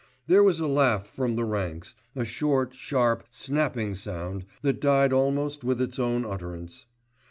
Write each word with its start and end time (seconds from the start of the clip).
There 0.25 0.41
was 0.41 0.59
a 0.59 0.65
laugh 0.65 1.05
from 1.05 1.35
the 1.35 1.45
ranks, 1.45 1.93
a 2.15 2.25
short, 2.25 2.73
sharp, 2.73 3.27
snapping 3.29 3.93
sound 3.93 4.45
that 4.63 4.81
died 4.81 5.13
almost 5.13 5.63
with 5.63 5.79
its 5.79 5.99
own 5.99 6.25
utterance. 6.25 6.87